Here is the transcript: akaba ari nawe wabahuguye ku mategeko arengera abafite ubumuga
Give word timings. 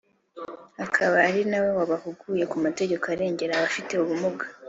akaba 0.85 1.15
ari 1.27 1.41
nawe 1.49 1.69
wabahuguye 1.77 2.43
ku 2.51 2.55
mategeko 2.65 3.05
arengera 3.13 3.53
abafite 3.55 3.91
ubumuga 3.97 4.45